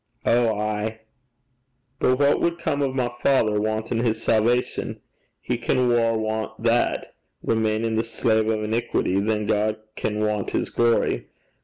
[0.25, 0.99] 'Ow ay.'
[1.99, 4.99] 'But what wad come o' my father wantin' his salvation?
[5.39, 10.71] He can waur want that, remainin' the slave o' iniquity, than God can want his
[10.71, 11.27] glory.